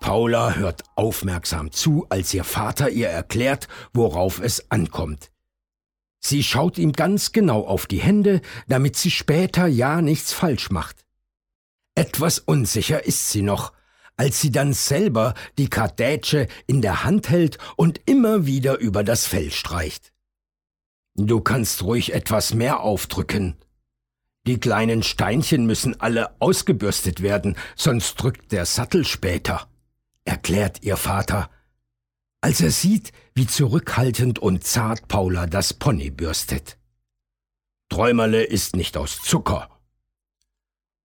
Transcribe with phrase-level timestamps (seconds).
[0.00, 5.30] Paula hört aufmerksam zu, als ihr Vater ihr erklärt, worauf es ankommt.
[6.18, 11.04] Sie schaut ihm ganz genau auf die Hände, damit sie später ja nichts falsch macht.
[11.94, 13.72] Etwas unsicher ist sie noch,
[14.16, 19.26] als sie dann selber die Kardätsche in der Hand hält und immer wieder über das
[19.26, 20.12] Fell streicht.
[21.20, 23.56] Du kannst ruhig etwas mehr aufdrücken.
[24.46, 29.68] Die kleinen Steinchen müssen alle ausgebürstet werden, sonst drückt der Sattel später,
[30.24, 31.50] erklärt ihr Vater,
[32.40, 36.78] als er sieht, wie zurückhaltend und zart Paula das Pony bürstet.
[37.90, 39.68] Träumerle ist nicht aus Zucker,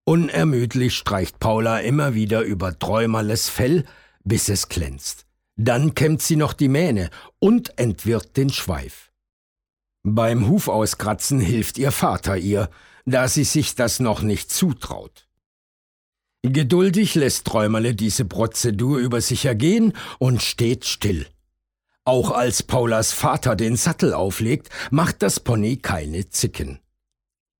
[0.06, 3.84] Unermüdlich streicht Paula immer wieder über Träumerles Fell,
[4.22, 5.24] bis es glänzt.
[5.56, 7.08] Dann kämmt sie noch die Mähne
[7.38, 9.13] und entwirrt den Schweif.
[10.06, 12.68] Beim Hufauskratzen hilft ihr Vater ihr,
[13.06, 15.26] da sie sich das noch nicht zutraut.
[16.42, 21.26] Geduldig lässt Träumerle diese Prozedur über sich ergehen und steht still.
[22.04, 26.80] Auch als Paulas Vater den Sattel auflegt, macht das Pony keine Zicken.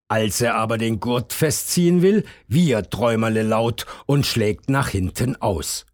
[0.08, 5.86] Als er aber den Gurt festziehen will, wiehert Träumerle laut und schlägt nach hinten aus.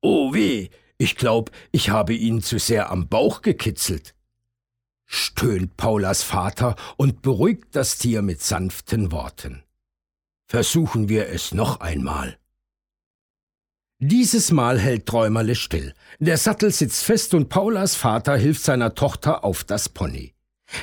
[0.00, 4.16] Oh weh, ich glaub, ich habe ihn zu sehr am Bauch gekitzelt.
[5.14, 9.62] Stöhnt Paulas Vater und beruhigt das Tier mit sanften Worten.
[10.46, 12.38] Versuchen wir es noch einmal.
[13.98, 15.92] Dieses Mal hält Träumerle still.
[16.18, 20.32] Der Sattel sitzt fest und Paulas Vater hilft seiner Tochter auf das Pony.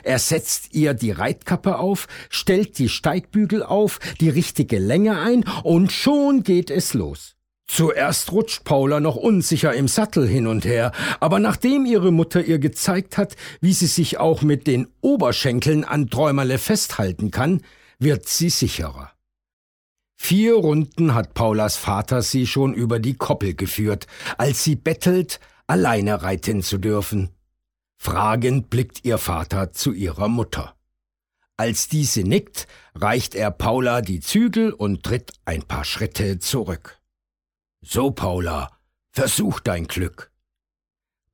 [0.03, 5.91] Er setzt ihr die Reitkappe auf, stellt die Steigbügel auf, die richtige Länge ein und
[5.91, 7.35] schon geht es los.
[7.69, 12.57] Zuerst rutscht Paula noch unsicher im Sattel hin und her, aber nachdem ihre Mutter ihr
[12.57, 17.61] gezeigt hat, wie sie sich auch mit den Oberschenkeln an Träumerle festhalten kann,
[17.99, 19.11] wird sie sicherer.
[20.15, 24.07] Vier Runden hat Paulas Vater sie schon über die Koppel geführt,
[24.39, 27.29] als sie bettelt, alleine reiten zu dürfen.
[27.97, 30.73] Fragend blickt ihr Vater zu ihrer Mutter.
[31.55, 36.98] Als diese nickt, reicht er Paula die Zügel und tritt ein paar Schritte zurück.
[37.81, 38.71] So, Paula,
[39.11, 40.31] versuch dein Glück.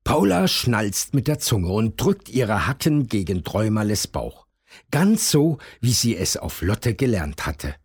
[0.04, 4.46] Paula schnalzt mit der Zunge und drückt ihre Hacken gegen Träumerles Bauch,
[4.92, 7.76] ganz so, wie sie es auf Lotte gelernt hatte.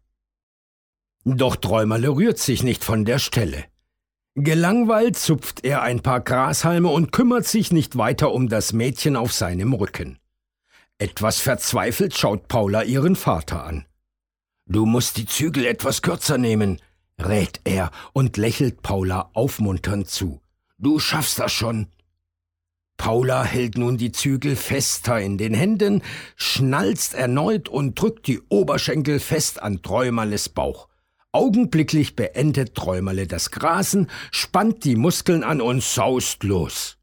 [1.25, 3.65] Doch Träumerle rührt sich nicht von der Stelle.
[4.35, 9.33] Gelangweilt zupft er ein paar Grashalme und kümmert sich nicht weiter um das Mädchen auf
[9.33, 10.19] seinem Rücken.
[10.99, 13.87] Etwas verzweifelt schaut Paula ihren Vater an.
[14.67, 16.81] Du musst die Zügel etwas kürzer nehmen,
[17.29, 20.41] rät er und lächelt Paula aufmunternd zu.
[20.79, 21.89] Du schaffst das schon.
[22.97, 26.03] Paula hält nun die Zügel fester in den Händen,
[26.37, 30.89] schnalzt erneut und drückt die Oberschenkel fest an Träumerles Bauch.
[31.33, 37.00] Augenblicklich beendet Träumerle das Grasen, spannt die Muskeln an und saust los.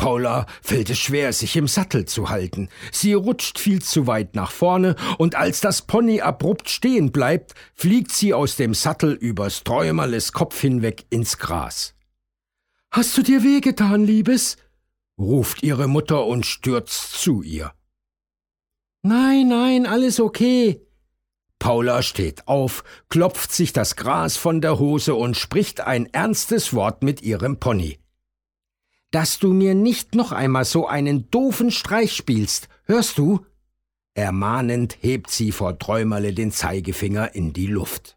[0.00, 2.70] Paula fällt es schwer, sich im Sattel zu halten.
[2.90, 8.10] Sie rutscht viel zu weit nach vorne, und als das Pony abrupt stehen bleibt, fliegt
[8.10, 11.94] sie aus dem Sattel übers Träumerles Kopf hinweg ins Gras.
[12.90, 14.56] Hast du dir wehgetan, Liebes?
[15.18, 17.74] ruft ihre Mutter und stürzt zu ihr.
[19.02, 20.80] Nein, nein, alles okay,
[21.58, 27.02] Paula steht auf, klopft sich das Gras von der Hose und spricht ein ernstes Wort
[27.02, 27.98] mit ihrem Pony.
[29.10, 33.44] Dass du mir nicht noch einmal so einen doofen Streich spielst, hörst du?
[34.14, 38.16] Ermahnend hebt sie vor Träumerle den Zeigefinger in die Luft.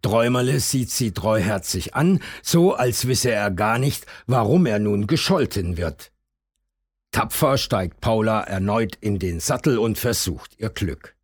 [0.00, 5.76] Träumerle sieht sie treuherzig an, so als wisse er gar nicht, warum er nun gescholten
[5.76, 6.12] wird.
[7.10, 11.14] Tapfer steigt Paula erneut in den Sattel und versucht ihr Glück.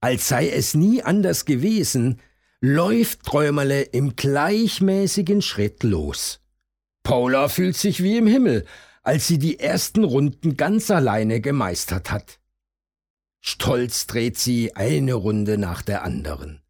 [0.00, 2.20] Als sei es nie anders gewesen,
[2.60, 6.41] läuft Träumerle im gleichmäßigen Schritt los.
[7.02, 8.64] Paula fühlt sich wie im Himmel,
[9.02, 12.38] als sie die ersten Runden ganz alleine gemeistert hat.
[13.40, 16.62] Stolz dreht sie eine Runde nach der anderen.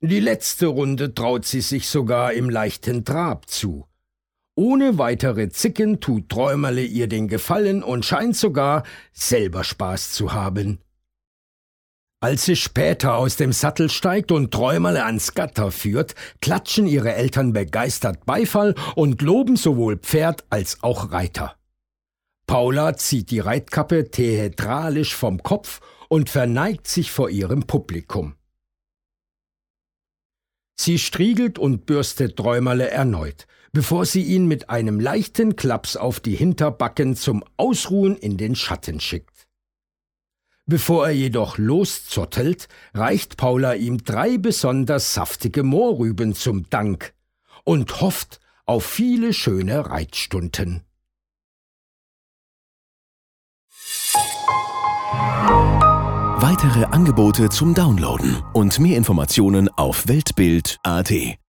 [0.00, 3.88] Die letzte Runde traut sie sich sogar im leichten Trab zu.
[4.54, 10.78] Ohne weitere Zicken tut Träumerle ihr den Gefallen und scheint sogar selber Spaß zu haben.
[12.24, 17.52] Als sie später aus dem Sattel steigt und Träumerle ans Gatter führt, klatschen ihre Eltern
[17.52, 21.54] begeistert Beifall und loben sowohl Pferd als auch Reiter.
[22.46, 28.36] Paula zieht die Reitkappe theatralisch vom Kopf und verneigt sich vor ihrem Publikum.
[30.76, 36.36] Sie striegelt und bürstet Träumerle erneut, bevor sie ihn mit einem leichten Klaps auf die
[36.36, 39.33] Hinterbacken zum Ausruhen in den Schatten schickt.
[40.66, 47.12] Bevor er jedoch loszottelt, reicht Paula ihm drei besonders saftige Mohrrüben zum Dank
[47.64, 50.82] und hofft auf viele schöne Reitstunden.
[56.36, 61.38] Weitere Angebote zum Downloaden und mehr Informationen auf Weltbild.at